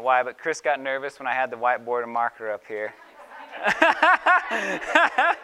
[0.00, 2.94] know why, but Chris got nervous when I had the whiteboard and marker up here.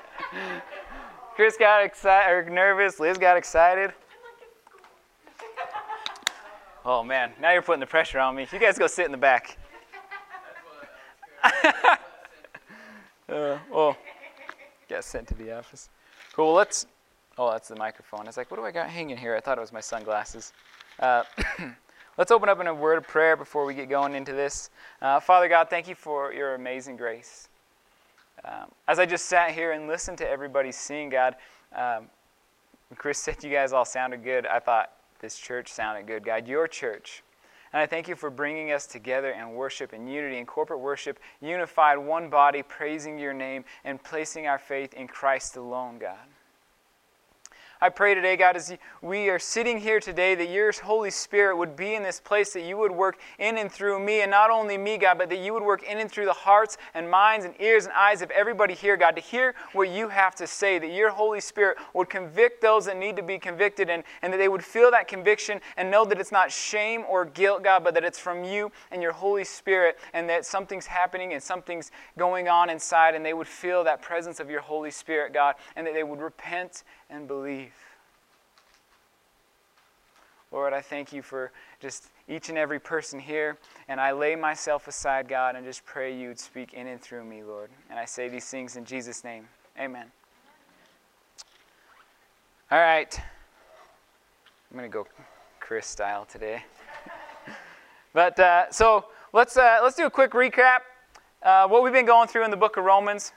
[1.34, 2.98] Chris got excited or nervous.
[2.98, 3.92] Liz got excited.
[6.84, 8.46] Oh man, now you're putting the pressure on me.
[8.50, 9.58] You guys go sit in the back.
[11.44, 11.96] uh,
[13.72, 13.96] oh,
[14.88, 15.90] got sent to the office.
[16.32, 16.54] Cool.
[16.54, 16.86] Let's.
[17.38, 18.20] Oh, that's the microphone.
[18.20, 19.36] I was like, what do I got hanging here?
[19.36, 20.54] I thought it was my sunglasses.
[20.98, 21.24] Uh,
[22.16, 24.70] let's open up in a word of prayer before we get going into this.
[25.00, 27.48] Uh, Father God, thank you for your amazing grace.
[28.44, 31.36] Um, as I just sat here and listened to everybody sing, God,
[31.74, 32.08] um,
[32.96, 34.46] Chris said you guys all sounded good.
[34.46, 36.46] I thought this church sounded good, God.
[36.46, 37.22] Your church.
[37.72, 41.18] And I thank you for bringing us together in worship and unity and corporate worship,
[41.40, 46.16] unified, one body, praising your name and placing our faith in Christ alone, God.
[47.78, 51.76] I pray today, God, as we are sitting here today, that your Holy Spirit would
[51.76, 54.78] be in this place, that you would work in and through me, and not only
[54.78, 57.54] me, God, but that you would work in and through the hearts and minds and
[57.60, 60.90] ears and eyes of everybody here, God, to hear what you have to say, that
[60.90, 64.48] your Holy Spirit would convict those that need to be convicted, and, and that they
[64.48, 68.04] would feel that conviction and know that it's not shame or guilt, God, but that
[68.04, 72.70] it's from you and your Holy Spirit, and that something's happening and something's going on
[72.70, 76.04] inside, and they would feel that presence of your Holy Spirit, God, and that they
[76.04, 77.66] would repent and believe.
[80.52, 83.58] Lord, I thank you for just each and every person here.
[83.88, 87.24] And I lay myself aside, God, and just pray you would speak in and through
[87.24, 87.70] me, Lord.
[87.90, 89.48] And I say these things in Jesus' name.
[89.78, 90.06] Amen.
[92.70, 93.20] All right.
[94.70, 95.06] I'm going to go
[95.60, 96.64] Chris style today.
[98.12, 100.78] but uh, so let's, uh, let's do a quick recap.
[101.42, 103.32] Uh, what we've been going through in the book of Romans.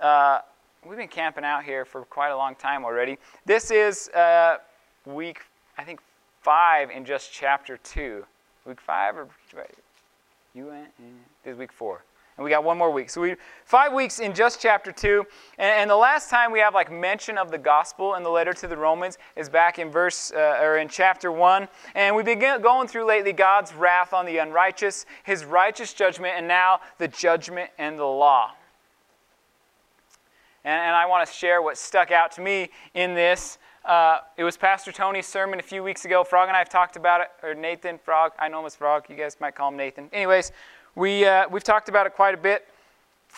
[0.00, 0.40] Uh,
[0.84, 3.18] we've been camping out here for quite a long time already.
[3.44, 4.58] This is uh,
[5.04, 5.40] week,
[5.76, 6.00] I think,
[6.46, 8.24] five in just chapter two.
[8.66, 9.26] Week five or
[10.54, 10.86] you went?
[11.42, 12.04] This is week four.
[12.36, 13.10] And we got one more week.
[13.10, 13.34] So we
[13.64, 15.26] five weeks in just chapter two.
[15.58, 18.52] And, and, the last time we have like mention of the gospel in the letter
[18.52, 21.66] to the Romans is back in verse uh, or in chapter one.
[21.96, 26.46] And we've been going through lately God's wrath on the unrighteous, his righteous judgment, and
[26.46, 28.52] now the judgment and the law.
[30.64, 33.58] And, and I want to share what stuck out to me in this.
[33.86, 36.24] Uh, it was Pastor Tony's sermon a few weeks ago.
[36.24, 38.32] Frog and I have talked about it, or Nathan Frog.
[38.36, 39.04] I know him as Frog.
[39.08, 40.10] You guys might call him Nathan.
[40.12, 40.50] Anyways,
[40.96, 42.66] we uh, we've talked about it quite a bit.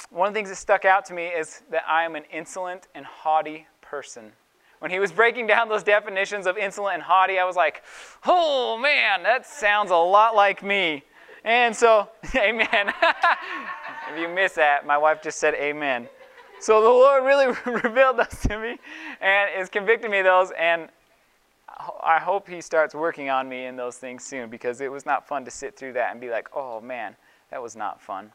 [0.08, 2.88] One of the things that stuck out to me is that I am an insolent
[2.94, 4.32] and haughty person.
[4.78, 7.82] When he was breaking down those definitions of insolent and haughty, I was like,
[8.24, 11.02] "Oh man, that sounds a lot like me."
[11.44, 12.66] And so, Amen.
[14.12, 16.08] if you miss that, my wife just said Amen.
[16.60, 17.46] So the Lord really
[17.82, 18.78] revealed those to me
[19.20, 20.50] and is convicting me those.
[20.58, 20.88] And
[22.02, 25.26] I hope He starts working on me in those things soon because it was not
[25.26, 27.14] fun to sit through that and be like, oh man,
[27.50, 28.32] that was not fun.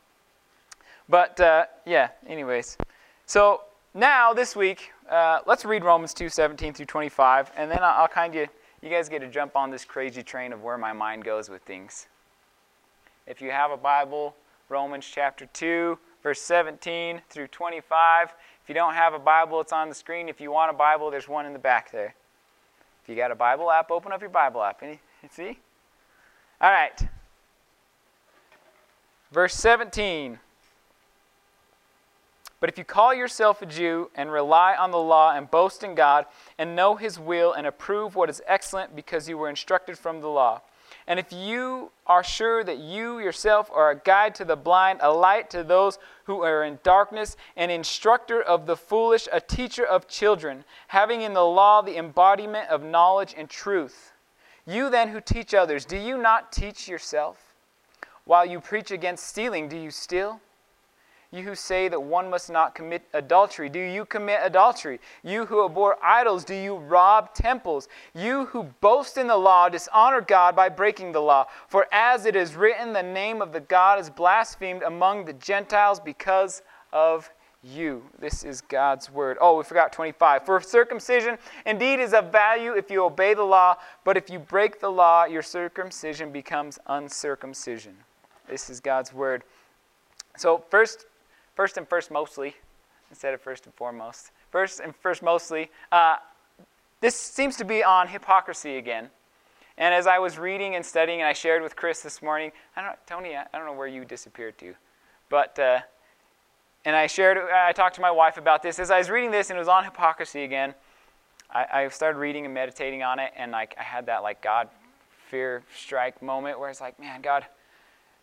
[1.09, 2.77] But uh, yeah, anyways.
[3.25, 3.61] So
[3.93, 7.51] now this week, uh, let's read Romans 2 17 through 25.
[7.57, 8.47] And then I'll, I'll kind of,
[8.81, 11.61] you guys get to jump on this crazy train of where my mind goes with
[11.63, 12.07] things.
[13.27, 14.35] If you have a Bible,
[14.69, 18.33] Romans chapter 2 verse 17 through 25.
[18.63, 20.29] If you don't have a Bible, it's on the screen.
[20.29, 22.15] If you want a Bible, there's one in the back there.
[23.03, 24.81] If you got a Bible app, open up your Bible app.
[24.81, 25.59] Any, see?
[26.61, 27.07] All right.
[29.31, 30.39] Verse 17.
[32.61, 35.95] But if you call yourself a Jew and rely on the law and boast in
[35.95, 36.25] God
[36.57, 40.29] and know his will and approve what is excellent because you were instructed from the
[40.29, 40.61] law,
[41.07, 45.11] and if you are sure that you yourself are a guide to the blind, a
[45.11, 50.07] light to those who are in darkness, an instructor of the foolish, a teacher of
[50.07, 54.13] children, having in the law the embodiment of knowledge and truth,
[54.65, 57.53] you then who teach others, do you not teach yourself?
[58.25, 60.39] While you preach against stealing, do you steal?
[61.33, 64.99] You who say that one must not commit adultery, do you commit adultery?
[65.23, 67.87] You who abhor idols, do you rob temples?
[68.13, 71.47] You who boast in the law, dishonor God by breaking the law.
[71.67, 75.99] For as it is written, the name of the God is blasphemed among the Gentiles
[75.99, 77.31] because of
[77.63, 78.03] you.
[78.19, 79.37] This is God's word.
[79.41, 80.45] Oh, we forgot 25.
[80.45, 84.79] For circumcision indeed is of value if you obey the law, but if you break
[84.79, 87.95] the law, your circumcision becomes uncircumcision.
[88.47, 89.43] This is God's word.
[90.37, 91.05] So, first,
[91.55, 92.55] First and first, mostly,
[93.09, 94.31] instead of first and foremost.
[94.51, 95.69] First and first, mostly.
[95.91, 96.17] Uh,
[96.99, 99.09] this seems to be on hypocrisy again.
[99.77, 102.81] And as I was reading and studying, and I shared with Chris this morning, I
[102.81, 104.75] don't Tony, I don't know where you disappeared to,
[105.29, 105.79] but, uh,
[106.85, 108.77] and I shared, I talked to my wife about this.
[108.77, 110.75] As I was reading this and it was on hypocrisy again,
[111.49, 114.69] I, I started reading and meditating on it, and like I had that like God
[115.29, 117.45] fear strike moment where it's like, man, God,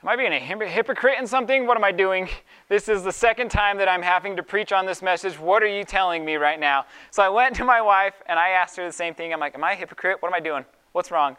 [0.02, 1.66] Am I being a hypocrite in something?
[1.66, 2.26] What am I doing?
[2.70, 5.38] This is the second time that I'm having to preach on this message.
[5.38, 6.86] What are you telling me right now?
[7.10, 9.30] So I went to my wife and I asked her the same thing.
[9.30, 10.22] I'm like, Am I a hypocrite?
[10.22, 10.64] What am I doing?
[10.92, 11.36] What's wrong?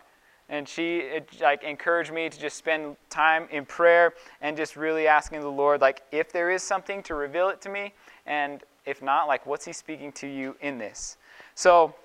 [0.47, 5.07] And she it, like encouraged me to just spend time in prayer and just really
[5.07, 7.95] asking the Lord, like, if there is something to reveal it to me,
[8.27, 11.17] and if not, like, what's He speaking to you in this?
[11.55, 11.95] So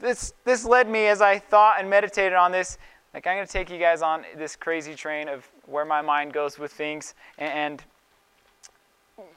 [0.00, 2.78] this this led me as I thought and meditated on this
[3.14, 6.32] like, I'm going to take you guys on this crazy train of where my mind
[6.32, 7.82] goes with things and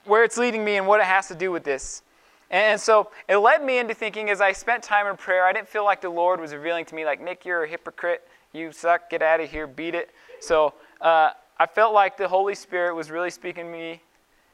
[0.05, 2.01] where it's leading me and what it has to do with this.
[2.49, 5.67] And so it led me into thinking as I spent time in prayer, I didn't
[5.67, 8.27] feel like the Lord was revealing to me, like, Nick, you're a hypocrite.
[8.51, 9.09] You suck.
[9.11, 9.67] Get out of here.
[9.67, 10.09] Beat it.
[10.39, 14.01] So uh, I felt like the Holy Spirit was really speaking to me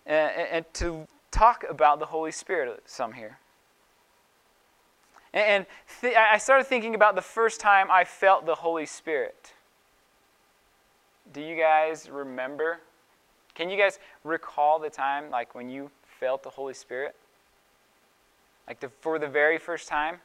[0.05, 3.37] and, and to talk about the Holy Spirit some here.
[5.33, 5.65] And
[6.01, 9.53] th- I started thinking about the first time I felt the Holy Spirit.
[11.33, 12.79] Do you guys remember?
[13.55, 15.89] Can you guys recall the time, like when you
[16.19, 17.15] felt the Holy Spirit?
[18.67, 20.17] Like the, for the very first time?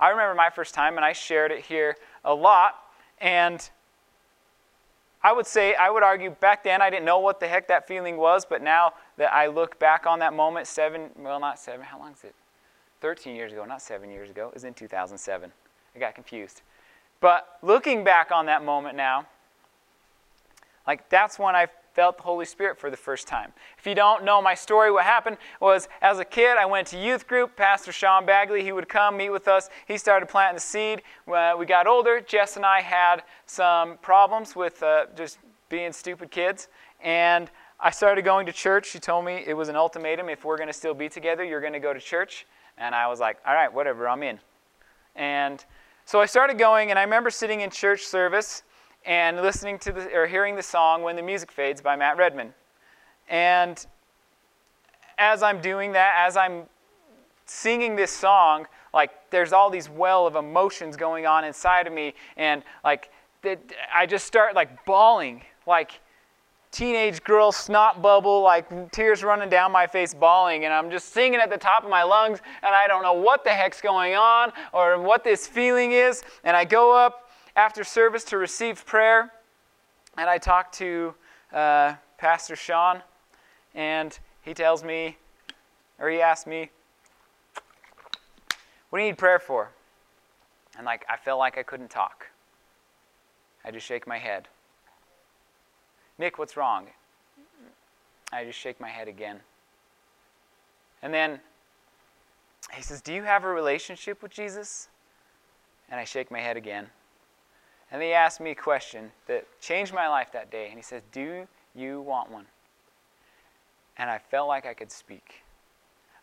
[0.00, 2.76] I remember my first time, and I shared it here a lot.
[3.20, 3.68] And
[5.22, 7.86] I would say, I would argue back then I didn't know what the heck that
[7.86, 11.84] feeling was, but now that I look back on that moment, seven, well, not seven,
[11.84, 12.34] how long is it?
[13.00, 14.50] 13 years ago, not seven years ago.
[14.52, 15.52] Was in 2007.
[15.94, 16.62] I got confused.
[17.20, 19.26] But looking back on that moment now,
[20.86, 23.52] like that's when I felt the Holy Spirit for the first time.
[23.76, 26.98] If you don't know my story, what happened was as a kid, I went to
[26.98, 27.56] youth group.
[27.56, 29.68] Pastor Sean Bagley, he would come meet with us.
[29.88, 31.02] He started planting the seed.
[31.24, 36.30] When we got older, Jess and I had some problems with uh, just being stupid
[36.30, 36.68] kids.
[37.02, 38.90] And I started going to church.
[38.90, 41.60] She told me it was an ultimatum if we're going to still be together, you're
[41.60, 42.46] going to go to church.
[42.78, 44.38] And I was like, all right, whatever, I'm in.
[45.16, 45.64] And
[46.04, 48.62] so I started going, and I remember sitting in church service
[49.04, 52.54] and listening to the, or hearing the song When the Music Fades by Matt Redman.
[53.28, 53.84] And
[55.18, 56.64] as I'm doing that, as I'm
[57.46, 62.14] singing this song, like there's all these well of emotions going on inside of me,
[62.36, 63.10] and like
[63.94, 66.00] I just start like bawling, like
[66.70, 71.40] teenage girl snot bubble, like tears running down my face, bawling, and I'm just singing
[71.40, 74.52] at the top of my lungs, and I don't know what the heck's going on
[74.72, 76.22] or what this feeling is.
[76.44, 79.32] And I go up after service to receive prayer,
[80.16, 81.14] and I talk to
[81.52, 83.02] uh, Pastor Sean,
[83.74, 85.16] and he tells me,
[85.98, 86.70] or he asks me,
[88.90, 89.70] What do you need prayer for?
[90.76, 92.26] And like, I felt like I couldn't talk.
[93.64, 94.48] I just shake my head.
[96.18, 96.86] Nick, what's wrong?
[98.32, 99.40] I just shake my head again.
[101.02, 101.40] And then
[102.74, 104.88] he says, Do you have a relationship with Jesus?
[105.90, 106.88] And I shake my head again.
[107.90, 110.66] And he asked me a question that changed my life that day.
[110.68, 112.46] And he says, Do you want one?
[113.96, 115.42] And I felt like I could speak.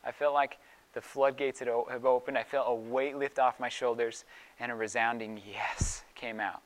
[0.04, 0.58] I felt like
[0.94, 2.38] the floodgates had have opened.
[2.38, 4.24] I felt a weight lift off my shoulders,
[4.60, 6.62] and a resounding yes came out.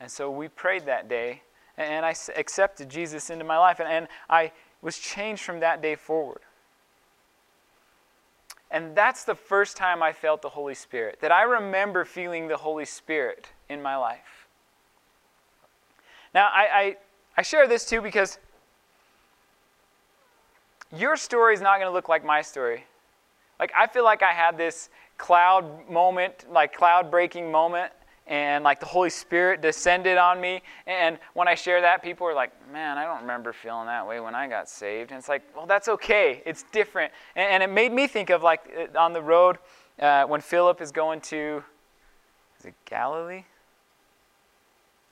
[0.00, 1.42] And so we prayed that day
[1.80, 5.96] and I accepted Jesus into my life, and, and I was changed from that day
[5.96, 6.40] forward.
[8.70, 12.56] And that's the first time I felt the Holy Spirit, that I remember feeling the
[12.56, 14.46] Holy Spirit in my life.
[16.32, 16.96] Now, I, I,
[17.38, 18.38] I share this too because
[20.96, 22.84] your story is not going to look like my story.
[23.58, 27.92] Like, I feel like I had this cloud moment, like cloud breaking moment
[28.30, 30.62] and like the Holy Spirit descended on me.
[30.86, 34.20] And when I share that, people are like, man, I don't remember feeling that way
[34.20, 35.10] when I got saved.
[35.10, 36.40] And it's like, well, that's okay.
[36.46, 37.12] It's different.
[37.34, 39.58] And, and it made me think of like uh, on the road
[39.98, 41.62] uh, when Philip is going to,
[42.60, 43.42] is it Galilee?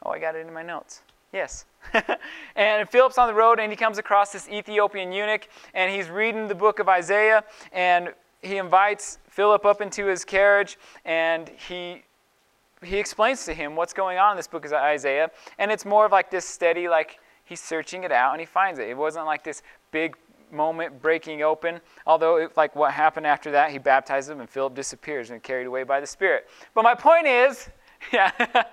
[0.05, 1.03] Oh, I got it in my notes.
[1.33, 1.65] Yes.
[2.57, 6.47] and Philip's on the road and he comes across this Ethiopian eunuch and he's reading
[6.47, 12.05] the book of Isaiah and he invites Philip up into his carriage and he
[12.83, 16.07] he explains to him what's going on in this book of Isaiah, and it's more
[16.07, 18.89] of like this steady, like he's searching it out and he finds it.
[18.89, 20.17] It wasn't like this big
[20.53, 24.75] moment breaking open, although it, like what happened after that, he baptizes him and Philip
[24.75, 26.49] disappears and carried away by the Spirit.
[26.75, 27.69] But my point is,
[28.13, 28.31] yeah,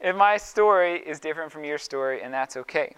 [0.00, 2.94] if my story is different from your story, and that's okay.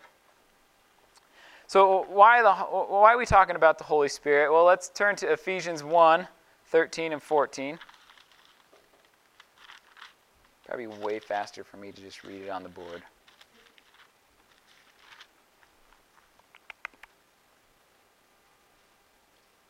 [1.66, 4.52] So why, the, why are we talking about the Holy Spirit?
[4.52, 6.28] Well, let's turn to Ephesians 1,
[6.66, 7.78] 13 and 14.
[10.73, 13.02] Probably way faster for me to just read it on the board.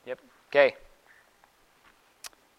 [0.07, 0.21] Yep.
[0.49, 0.77] Okay.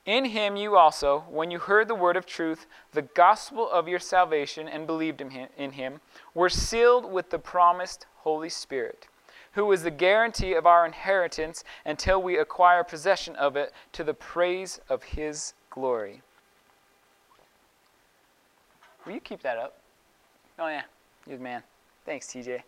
[0.06, 4.00] In him you also, when you heard the word of truth, the gospel of your
[4.00, 6.02] salvation, and believed in him, in him,
[6.34, 9.08] were sealed with the promised Holy Spirit,
[9.54, 14.14] who is the guarantee of our inheritance until we acquire possession of it to the
[14.14, 16.24] praise of his glory.
[19.06, 19.78] Will you keep that up?
[20.60, 20.84] Oh, yeah.
[21.28, 21.64] You're the man.
[22.06, 22.62] Thanks, TJ.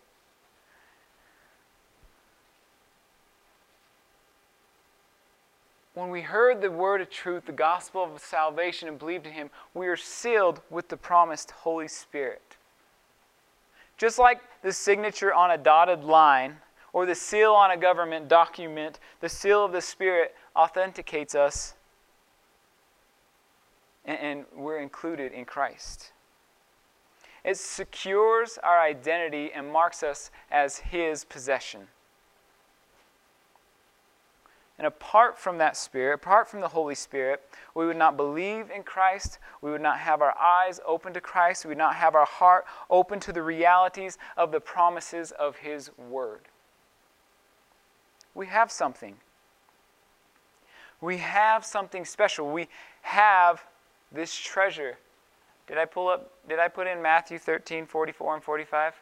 [5.94, 9.48] When we heard the word of truth, the gospel of salvation, and believed in him,
[9.72, 12.56] we are sealed with the promised Holy Spirit.
[13.96, 16.56] Just like the signature on a dotted line
[16.92, 21.74] or the seal on a government document, the seal of the Spirit authenticates us
[24.04, 26.12] and, we're included in Christ.
[27.46, 31.86] It secures our identity and marks us as His possession.
[34.78, 38.82] And apart from that Spirit, apart from the Holy Spirit, we would not believe in
[38.82, 39.38] Christ.
[39.62, 41.64] We would not have our eyes open to Christ.
[41.64, 45.96] We would not have our heart open to the realities of the promises of His
[45.96, 46.40] Word.
[48.34, 49.16] We have something.
[51.00, 52.50] We have something special.
[52.50, 52.66] We
[53.02, 53.62] have
[54.10, 54.98] this treasure.
[55.66, 58.94] Did I pull up, did I put in Matthew 13, 44 and 45?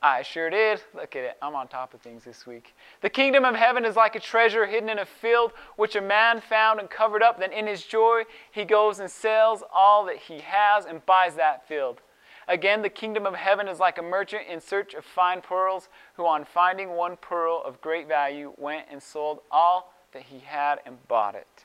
[0.00, 0.80] I sure did.
[0.94, 1.36] Look at it.
[1.42, 2.74] I'm on top of things this week.
[3.00, 6.40] The kingdom of heaven is like a treasure hidden in a field, which a man
[6.40, 7.40] found and covered up.
[7.40, 11.66] Then in his joy, he goes and sells all that he has and buys that
[11.66, 12.00] field.
[12.46, 16.26] Again, the kingdom of heaven is like a merchant in search of fine pearls, who
[16.26, 21.06] on finding one pearl of great value went and sold all that he had and
[21.08, 21.64] bought it.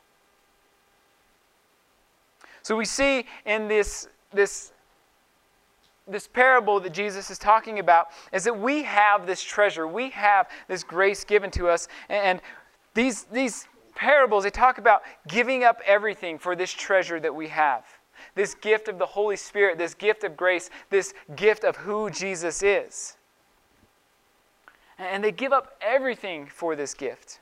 [2.63, 4.73] So we see in this, this
[6.07, 10.49] this parable that Jesus is talking about is that we have this treasure, we have
[10.67, 12.41] this grace given to us, and
[12.93, 17.85] these, these parables, they talk about giving up everything for this treasure that we have.
[18.35, 22.61] This gift of the Holy Spirit, this gift of grace, this gift of who Jesus
[22.61, 23.17] is.
[24.97, 27.39] And they give up everything for this gift.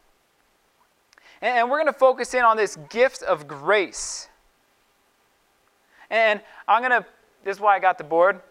[1.41, 4.29] And we're going to focus in on this gift of grace.
[6.11, 7.07] And I'm going to,
[7.43, 8.41] this is why I got the board in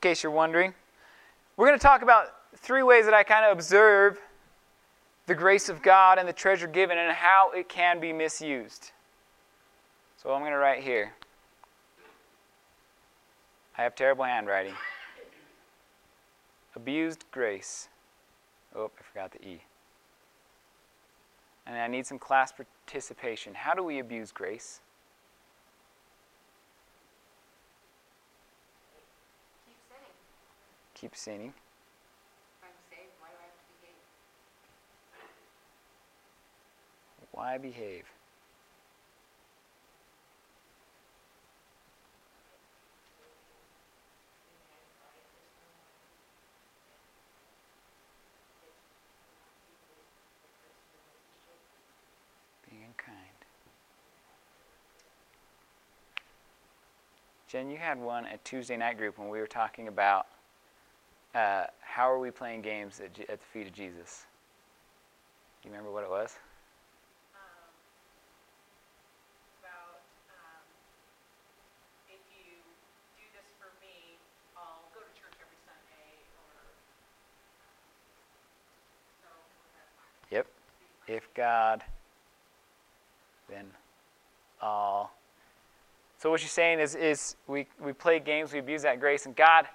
[0.00, 0.74] case you're wondering.
[1.56, 4.18] We're going to talk about three ways that I kind of observe
[5.26, 8.92] the grace of God and the treasure given and how it can be misused.
[10.16, 11.12] So I'm going to write here.
[13.76, 14.74] I have terrible handwriting.
[16.74, 17.88] Abused grace.
[18.74, 19.60] Oh, I forgot the E.
[21.66, 23.52] And I need some class participation.
[23.52, 24.80] How do we abuse grace?
[31.00, 31.54] Keep sinning.
[37.30, 38.02] Why behave?
[52.68, 53.16] Being kind.
[57.46, 60.26] Jen, you had one at Tuesday night group when we were talking about
[61.34, 64.26] uh, how are we playing games at, at, the feet of Jesus?
[65.62, 66.36] Do you remember what it was?
[67.34, 67.40] Um,
[69.60, 70.64] about um,
[72.08, 72.54] if you
[73.16, 74.16] do this for me,
[74.56, 76.48] I'll go to church every Sunday, or
[79.22, 79.28] so.
[80.30, 80.46] Yep.
[81.08, 81.82] If God,
[83.48, 83.66] then
[84.60, 85.12] all.
[86.18, 89.36] So what you're saying is, is we, we play games, we abuse that grace, and
[89.36, 89.66] God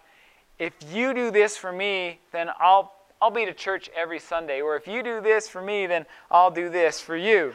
[0.59, 4.61] if you do this for me, then I'll, I'll be to church every Sunday.
[4.61, 7.53] Or if you do this for me, then I'll do this for you.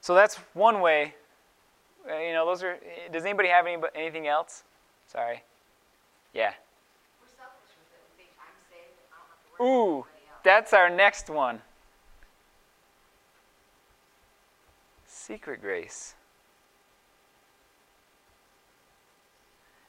[0.00, 1.14] So that's one way.
[2.08, 2.78] Uh, you know, those are.
[3.12, 4.62] Does anybody have any, anything else?
[5.08, 5.42] Sorry.
[6.32, 6.52] Yeah.
[9.60, 10.06] Ooh,
[10.44, 11.60] that's our next one.
[15.06, 16.14] Secret grace.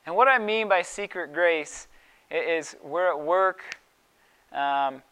[0.09, 1.87] And what I mean by secret grace
[2.31, 3.77] is we're at work
[4.51, 5.03] um,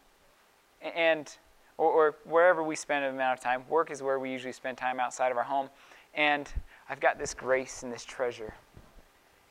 [0.82, 1.32] and
[1.78, 3.64] or, or, wherever we spend an amount of time.
[3.70, 5.70] Work is where we usually spend time outside of our home.
[6.16, 6.52] And
[6.90, 8.56] I've got this grace and this treasure.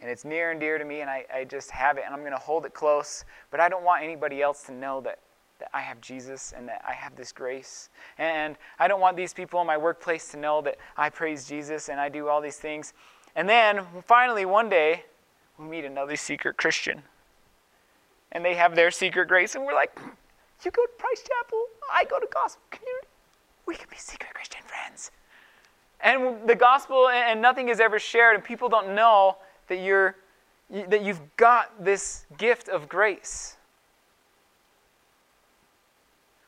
[0.01, 2.23] And it's near and dear to me, and I, I just have it, and I'm
[2.23, 3.25] going to hold it close.
[3.53, 5.21] But I don't want anybody else to know that,
[5.61, 7.89] that I have Jesus and that I have this grace.
[8.19, 11.89] And I don't want these people in my workplace to know that I praise Jesus
[11.89, 12.95] and I do all these things.
[13.37, 15.05] And then finally, one day,
[15.59, 17.03] we meet another secret Christian.
[18.33, 19.97] And they have their secret grace, and we're like,
[20.65, 23.07] You go to Price Chapel, I go to Gospel Community.
[23.67, 25.11] we can be secret Christian friends.
[26.01, 29.37] And the gospel and nothing is ever shared, and people don't know
[29.69, 30.17] that you're
[30.71, 33.57] that you've got this gift of grace.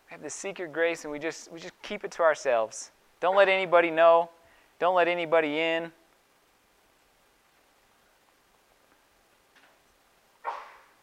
[0.08, 2.90] We have this secret grace, and we just we just keep it to ourselves.
[3.20, 4.30] Don't let anybody know.
[4.78, 5.92] Don't let anybody in.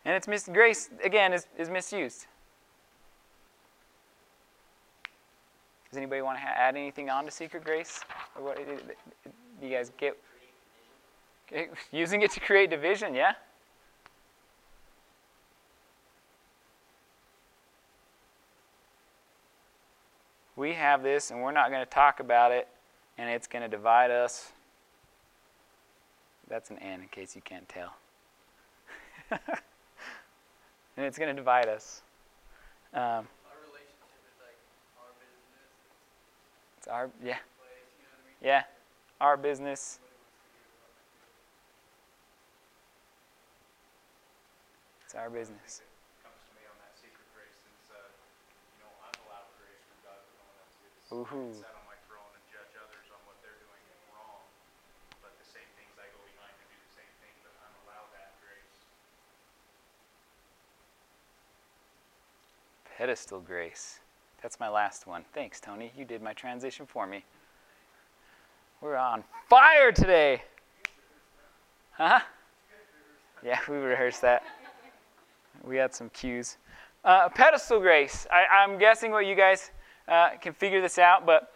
[0.06, 2.28] And it's mis- grace, again, is, is misused.
[5.90, 8.02] Does anybody want to ha- add anything on to secret grace?
[8.36, 10.16] Or what, do you guys get
[11.92, 13.16] using it to create division?
[13.16, 13.34] Yeah.
[20.56, 22.68] We have this, and we're not going to talk about it,
[23.18, 24.52] and it's going to divide us.
[26.48, 27.96] That's an N, in case you can't tell.
[30.98, 32.02] and it's going to divide us.
[32.94, 34.60] Um, our relationship is like
[34.98, 35.70] our business,
[36.78, 37.38] It's our yeah.
[38.42, 38.64] Yeah.
[39.20, 40.00] Our business.
[45.06, 45.82] It's our business.
[46.24, 48.00] comes to me on that secret grace since uh,
[48.76, 50.94] you know I'm allowed grace from God, but no one else is.
[51.10, 51.52] Woohoo.
[51.58, 54.44] I sit on my throne and judge others on what they're doing wrong,
[55.24, 58.10] but the same things I go behind to do the same thing, but I'm allowed
[58.14, 58.78] that grace.
[62.98, 64.00] Pedestal grace.
[64.42, 65.26] That's my last one.
[65.34, 65.92] Thanks, Tony.
[65.98, 67.26] You did my transition for me.
[68.80, 70.44] We're on fire today.
[71.92, 72.20] Huh?
[73.44, 74.44] Yeah, we rehearsed that.
[75.64, 76.58] We had some cues.
[77.04, 78.28] Uh, pedestal grace.
[78.32, 79.72] I, am guessing what you guys
[80.08, 81.52] uh, can figure this out, but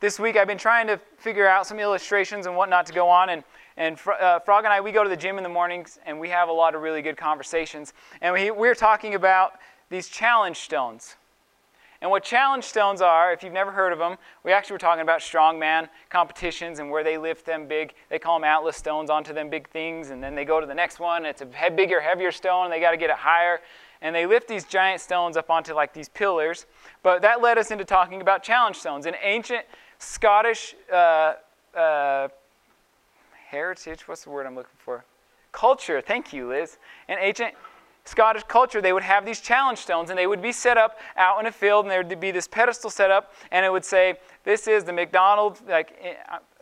[0.00, 3.28] this week I've been trying to figure out some illustrations and whatnot to go on.
[3.28, 3.44] And,
[3.76, 6.30] and uh, Frog and I, we go to the gym in the mornings and we
[6.30, 7.92] have a lot of really good conversations.
[8.22, 9.52] And we, we're talking about
[9.92, 11.16] these challenge stones.
[12.00, 15.02] And what challenge stones are, if you've never heard of them, we actually were talking
[15.02, 17.94] about strongman competitions and where they lift them big.
[18.08, 20.74] They call them atlas stones onto them big things, and then they go to the
[20.74, 21.24] next one.
[21.24, 23.60] it's a bigger, heavier stone, and they got to get it higher.
[24.00, 26.66] And they lift these giant stones up onto like these pillars.
[27.04, 29.06] But that led us into talking about challenge stones.
[29.06, 29.64] In ancient
[29.98, 31.34] Scottish uh,
[31.76, 32.28] uh,
[33.48, 35.04] heritage, what's the word I'm looking for?
[35.52, 36.00] Culture.
[36.00, 36.78] Thank you, Liz.
[37.08, 37.54] In ancient
[38.04, 41.38] Scottish culture, they would have these challenge stones and they would be set up out
[41.38, 44.18] in a field and there would be this pedestal set up and it would say,
[44.44, 46.14] This is the McDonald, like, eh,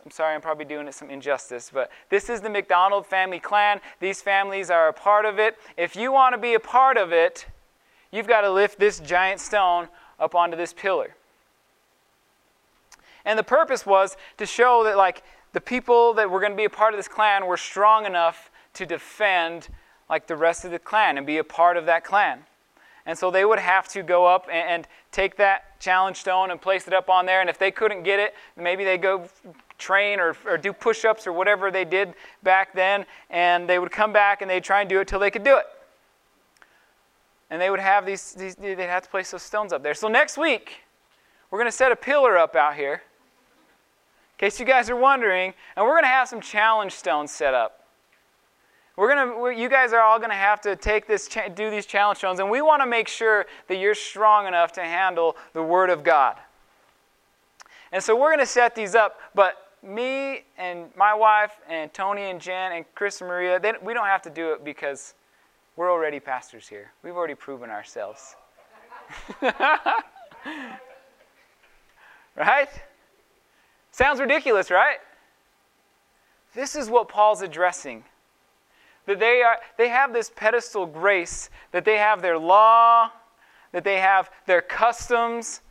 [0.03, 3.81] I'm sorry, I'm probably doing it some injustice, but this is the McDonald family clan.
[3.99, 5.57] These families are a part of it.
[5.77, 7.47] If you want to be a part of it,
[8.11, 9.87] you've got to lift this giant stone
[10.19, 11.15] up onto this pillar.
[13.25, 15.23] And the purpose was to show that, like,
[15.53, 18.49] the people that were going to be a part of this clan were strong enough
[18.73, 19.69] to defend
[20.11, 22.43] like the rest of the clan and be a part of that clan.
[23.05, 26.61] And so they would have to go up and, and take that challenge stone and
[26.61, 27.41] place it up on there.
[27.41, 29.27] And if they couldn't get it, maybe they go
[29.79, 33.05] train or, or do push ups or whatever they did back then.
[33.31, 35.57] And they would come back and they'd try and do it till they could do
[35.57, 35.65] it.
[37.49, 39.93] And they would have these, these they'd have to place those stones up there.
[39.93, 40.81] So next week,
[41.49, 45.53] we're going to set a pillar up out here, in case you guys are wondering.
[45.75, 47.80] And we're going to have some challenge stones set up.
[49.01, 52.19] We're gonna, we're, you guys are all to have to take this, do these challenge
[52.19, 55.89] stones, and we want to make sure that you're strong enough to handle the Word
[55.89, 56.37] of God.
[57.91, 62.39] And so we're to set these up, but me and my wife and Tony and
[62.39, 65.15] Jen and Chris and Maria, they, we don't have to do it because
[65.77, 66.91] we're already pastors here.
[67.01, 68.35] We've already proven ourselves.
[72.35, 72.69] right?
[73.91, 74.97] Sounds ridiculous, right?
[76.53, 78.03] This is what Paul's addressing
[79.05, 83.11] that they, are, they have this pedestal grace, that they have their law,
[83.71, 85.61] that they have their customs,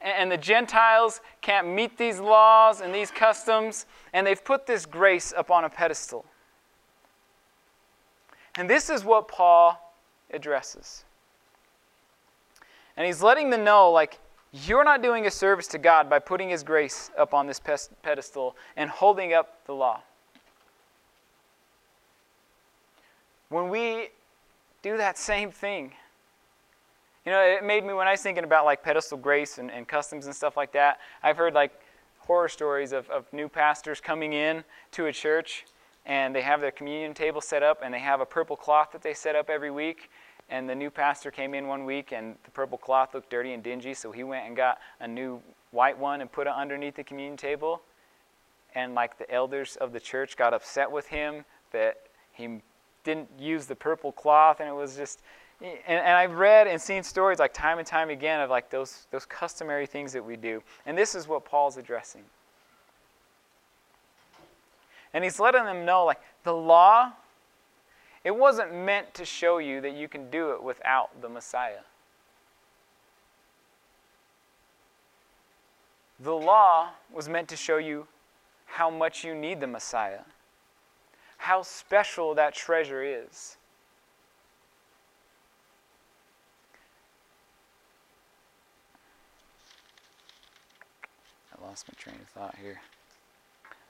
[0.00, 5.34] and the Gentiles can't meet these laws and these customs, and they've put this grace
[5.36, 6.24] upon a pedestal.
[8.56, 9.94] And this is what Paul
[10.32, 11.04] addresses.
[12.96, 14.18] And he's letting them know, like,
[14.52, 17.60] you're not doing a service to God by putting his grace up on this
[18.02, 20.02] pedestal and holding up the law.
[23.50, 24.08] When we
[24.82, 25.92] do that same thing.
[27.26, 29.86] You know, it made me, when I was thinking about like pedestal grace and, and
[29.86, 31.72] customs and stuff like that, I've heard like
[32.20, 35.66] horror stories of, of new pastors coming in to a church
[36.06, 39.02] and they have their communion table set up and they have a purple cloth that
[39.02, 40.10] they set up every week.
[40.48, 43.62] And the new pastor came in one week and the purple cloth looked dirty and
[43.62, 47.04] dingy, so he went and got a new white one and put it underneath the
[47.04, 47.82] communion table.
[48.74, 51.98] And like the elders of the church got upset with him that
[52.32, 52.60] he
[53.04, 55.20] didn't use the purple cloth, and it was just,
[55.60, 59.06] and, and I've read and seen stories like time and time again of like those,
[59.10, 60.62] those customary things that we do.
[60.86, 62.22] And this is what Paul's addressing.
[65.12, 67.12] And he's letting them know like the law,
[68.24, 71.80] it wasn't meant to show you that you can do it without the Messiah.
[76.22, 78.06] The law was meant to show you
[78.66, 80.20] how much you need the Messiah,
[81.40, 83.56] how special that treasure is.
[91.50, 92.78] I lost my train of thought here.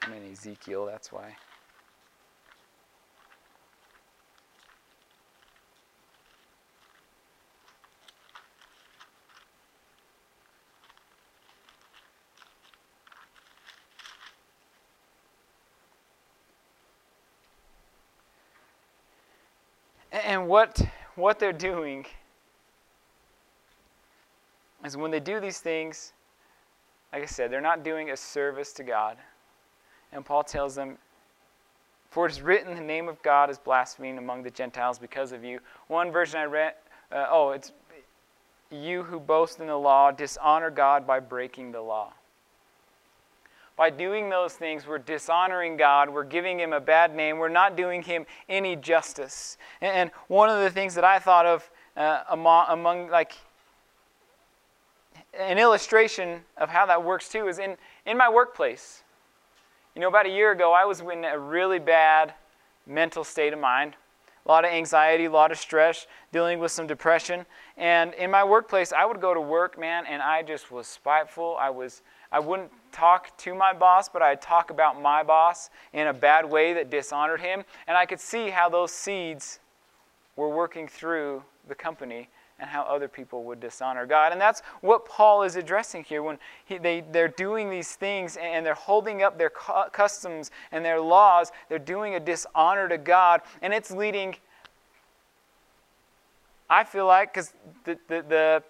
[0.03, 1.35] I'm in Ezekiel, that's why.
[20.13, 20.81] And what,
[21.15, 22.07] what they're doing
[24.85, 26.13] is when they do these things,
[27.13, 29.17] like I said, they're not doing a service to God.
[30.13, 30.99] And Paul tells them,
[32.11, 35.45] For it is written, the name of God is blasphemed among the Gentiles because of
[35.45, 35.61] you.
[35.89, 36.75] One version I read,
[37.13, 37.73] uh, oh, it's
[38.71, 42.13] you who boast in the law dishonor God by breaking the law.
[43.77, 46.11] By doing those things, we're dishonoring God.
[46.11, 47.39] We're giving Him a bad name.
[47.39, 49.57] We're not doing Him any justice.
[49.81, 53.33] And one of the things that I thought of uh, among, among, like,
[55.39, 59.03] an illustration of how that works too is in, in my workplace.
[59.95, 62.35] You know, about a year ago, I was in a really bad
[62.87, 63.95] mental state of mind.
[64.47, 67.45] A lot of anxiety, a lot of stress, dealing with some depression.
[67.77, 71.57] And in my workplace, I would go to work, man, and I just was spiteful.
[71.61, 76.07] I was I wouldn't talk to my boss, but I'd talk about my boss in
[76.07, 77.65] a bad way that dishonored him.
[77.87, 79.61] And I could see how those seeds
[80.37, 82.29] were working through the company
[82.61, 84.33] and how other people would dishonor God.
[84.33, 88.65] And that's what Paul is addressing here when he, they, they're doing these things and
[88.65, 91.51] they're holding up their cu- customs and their laws.
[91.69, 94.37] They're doing a dishonor to God, and it's leading,
[96.69, 98.63] I feel like, because the, the,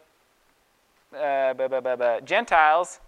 [1.12, 3.01] the uh, Gentiles,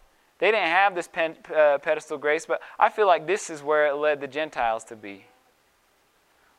[0.43, 3.87] they didn't have this pen, uh, pedestal grace, but I feel like this is where
[3.87, 5.25] it led the Gentiles to be.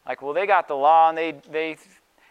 [0.08, 1.76] Like, well, they got the law and they, they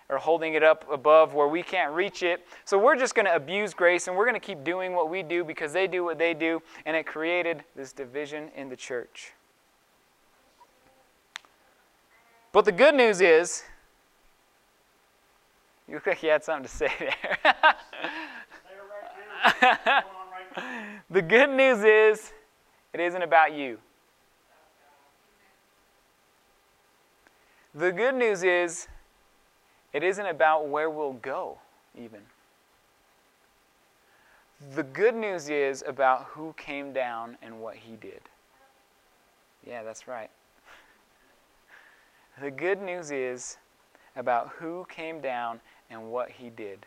[0.08, 2.46] or holding it up above where we can't reach it.
[2.64, 5.22] So we're just going to abuse grace and we're going to keep doing what we
[5.22, 6.62] do because they do what they do.
[6.86, 9.32] And it created this division in the church.
[12.52, 13.62] But the good news is,
[15.86, 17.54] you look like you had something to say there.
[21.10, 22.32] the good news is,
[22.92, 23.78] it isn't about you.
[27.74, 28.88] The good news is,
[29.92, 31.58] it isn't about where we'll go,
[31.98, 32.20] even.
[34.74, 38.20] The good news is about who came down and what he did.
[39.66, 40.30] Yeah, that's right.
[42.40, 43.58] The good news is
[44.16, 45.60] about who came down
[45.90, 46.86] and what he did.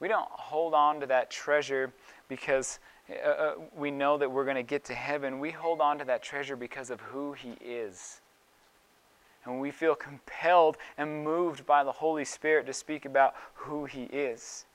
[0.00, 1.92] We don't hold on to that treasure
[2.28, 2.78] because
[3.10, 5.40] uh, uh we know that we're going to get to heaven.
[5.40, 8.20] We hold on to that treasure because of who he is
[9.48, 14.04] and we feel compelled and moved by the Holy Spirit to speak about who He
[14.04, 14.66] is.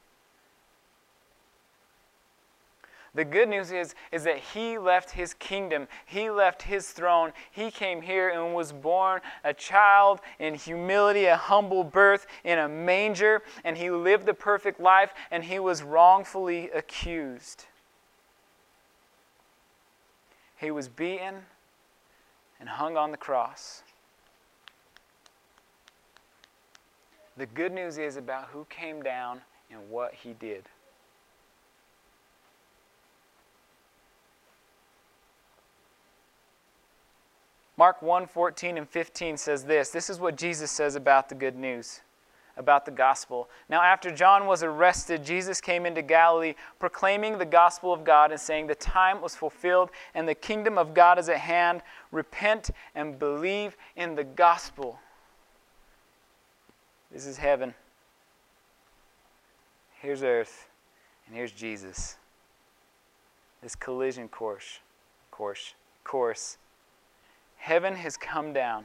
[3.16, 5.88] The good news is, is that he left his kingdom.
[6.06, 7.32] He left his throne.
[7.52, 12.68] He came here and was born a child in humility, a humble birth in a
[12.68, 17.66] manger, and he lived the perfect life, and he was wrongfully accused.
[20.58, 21.44] He was beaten
[22.60, 23.84] and hung on the cross.
[27.38, 30.64] The good news is about who came down and what he did.
[37.84, 39.90] Mark 1 14 and 15 says this.
[39.90, 42.00] This is what Jesus says about the good news,
[42.56, 43.50] about the gospel.
[43.68, 48.40] Now, after John was arrested, Jesus came into Galilee proclaiming the gospel of God and
[48.40, 51.82] saying, The time was fulfilled and the kingdom of God is at hand.
[52.14, 54.98] Repent and believe in the gospel.
[57.12, 57.74] This is heaven.
[60.00, 60.70] Here's earth,
[61.28, 62.16] and here's Jesus.
[63.62, 64.80] This collision course,
[65.32, 65.74] course,
[66.06, 66.58] course.
[67.64, 68.84] Heaven has come down.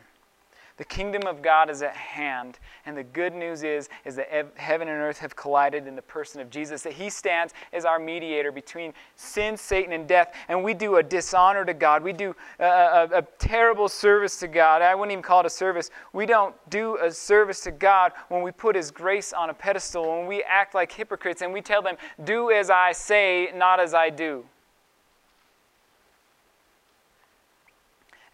[0.77, 4.57] The kingdom of God is at hand, and the good news is is that ev-
[4.57, 6.83] heaven and earth have collided in the person of Jesus.
[6.83, 11.03] That He stands as our mediator between sin, Satan, and death, and we do a
[11.03, 12.05] dishonor to God.
[12.05, 14.81] We do a, a, a terrible service to God.
[14.81, 15.91] I wouldn't even call it a service.
[16.13, 20.19] We don't do a service to God when we put His grace on a pedestal,
[20.19, 23.93] when we act like hypocrites, and we tell them, "Do as I say, not as
[23.93, 24.45] I do."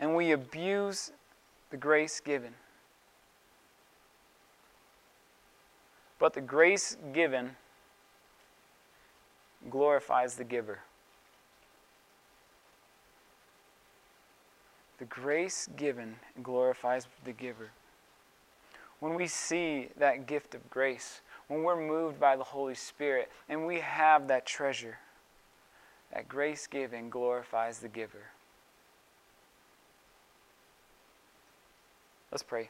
[0.05, 1.13] And we abuse
[1.71, 2.53] the grace given.
[6.19, 7.57] But the grace given
[9.71, 10.81] glorifies the giver.
[14.99, 17.71] The grace given glorifies the giver.
[19.01, 23.67] When we see that gift of grace, when we're moved by the Holy Spirit and
[23.67, 24.99] we have that treasure,
[26.13, 28.34] that grace given glorifies the giver.
[32.35, 32.69] Let's pray.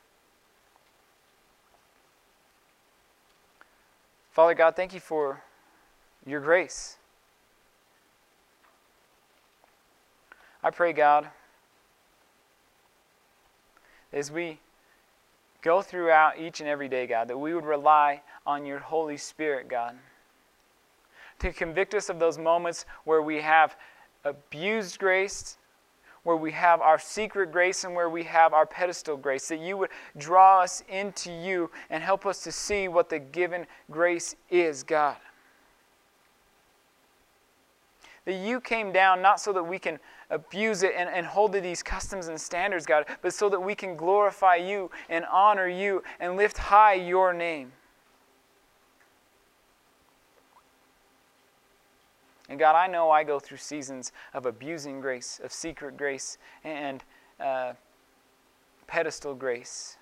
[4.31, 5.43] Father God, thank you for
[6.27, 6.99] your grace.
[10.63, 11.29] I pray, God,
[14.13, 14.59] as we
[15.63, 19.69] go throughout each and every day, God, that we would rely on your Holy Spirit,
[19.69, 19.97] God,
[21.39, 23.77] to convict us of those moments where we have
[24.25, 25.57] abused grace,
[26.25, 29.77] where we have our secret grace and where we have our pedestal grace, that you
[29.77, 34.83] would draw us into you and help us to see what the given grace is,
[34.83, 35.17] God.
[38.25, 41.61] That you came down not so that we can abuse it and, and hold to
[41.61, 46.03] these customs and standards, God, but so that we can glorify you and honor you
[46.21, 47.73] and lift high your name.
[52.49, 57.03] And God, I know I go through seasons of abusing grace, of secret grace, and
[57.41, 57.73] uh,
[58.87, 59.97] pedestal grace.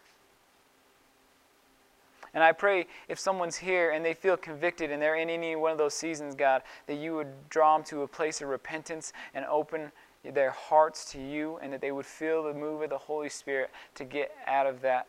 [2.35, 5.71] And I pray if someone's here and they feel convicted and they're in any one
[5.71, 9.45] of those seasons, God, that you would draw them to a place of repentance and
[9.45, 9.93] open
[10.25, 13.71] their hearts to you and that they would feel the move of the Holy Spirit
[13.97, 15.07] to get out of that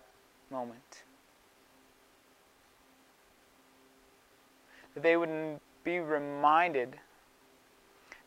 [0.51, 1.03] moment.
[4.95, 6.97] That they would be reminded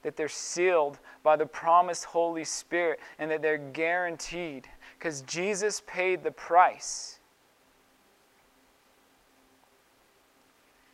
[0.07, 6.23] that they're sealed by the promised Holy Spirit and that they're guaranteed because Jesus paid
[6.23, 7.19] the price.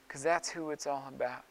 [0.09, 1.45] Because that's who it's all about.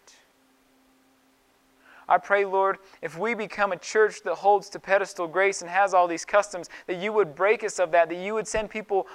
[2.10, 5.94] I pray, Lord, if we become a church that holds to pedestal grace and has
[5.94, 9.06] all these customs, that you would break us of that, that you would send people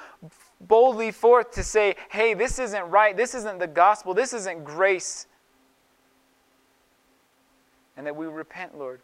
[0.61, 5.27] boldly forth to say, hey, this isn't right, this isn't the gospel, this isn't grace
[7.97, 9.01] and that we repent, Lord.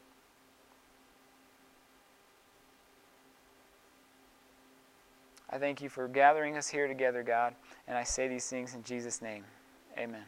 [5.50, 7.54] I thank you for gathering us here together, God,
[7.86, 9.44] and I say these things in Jesus' name.
[9.98, 10.24] Amen.